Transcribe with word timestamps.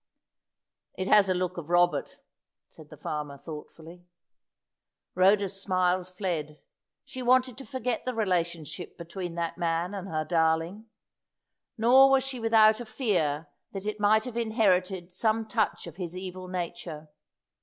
"It 0.97 1.07
has 1.07 1.29
a 1.29 1.35
look 1.35 1.57
of 1.57 1.69
Robert," 1.69 2.17
said 2.69 2.89
the 2.89 2.97
farmer, 2.97 3.37
thoughtfully. 3.37 4.07
Rhoda's 5.13 5.61
smiles 5.61 6.09
fled. 6.09 6.59
She 7.05 7.21
wanted 7.21 7.55
to 7.59 7.67
forget 7.67 8.03
the 8.05 8.15
relationship 8.15 8.97
between 8.97 9.35
that 9.35 9.59
man 9.59 9.93
and 9.93 10.07
her 10.07 10.25
darling. 10.25 10.89
Nor 11.77 12.09
was 12.09 12.25
she 12.25 12.39
without 12.39 12.79
a 12.79 12.85
fear 12.87 13.47
that 13.73 13.85
it 13.85 13.99
might 13.99 14.23
have 14.23 14.37
inherited 14.37 15.11
some 15.11 15.45
touch 15.45 15.85
of 15.85 15.97
his 15.97 16.17
evil 16.17 16.47
nature. 16.47 17.07